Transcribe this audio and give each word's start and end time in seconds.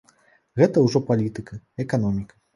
Гэта 0.61 0.77
ўжо 0.85 1.03
палітыка, 1.11 1.61
эканоміка. 1.87 2.35